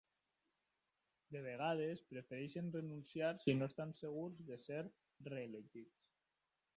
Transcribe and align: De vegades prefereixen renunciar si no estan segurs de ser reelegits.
De 1.35 1.41
vegades 1.47 2.01
prefereixen 2.13 2.71
renunciar 2.77 3.31
si 3.43 3.55
no 3.59 3.67
estan 3.73 3.93
segurs 3.99 4.41
de 4.51 4.57
ser 4.65 4.81
reelegits. 5.31 6.01